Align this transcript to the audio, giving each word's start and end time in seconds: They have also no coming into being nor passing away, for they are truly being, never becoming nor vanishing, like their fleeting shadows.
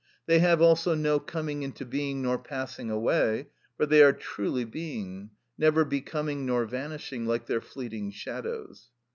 They 0.25 0.39
have 0.39 0.63
also 0.63 0.95
no 0.95 1.19
coming 1.19 1.61
into 1.61 1.85
being 1.85 2.23
nor 2.23 2.39
passing 2.39 2.89
away, 2.89 3.49
for 3.77 3.85
they 3.85 4.01
are 4.01 4.13
truly 4.13 4.65
being, 4.65 5.29
never 5.59 5.85
becoming 5.85 6.43
nor 6.43 6.65
vanishing, 6.65 7.27
like 7.27 7.45
their 7.45 7.61
fleeting 7.61 8.09
shadows. 8.09 8.89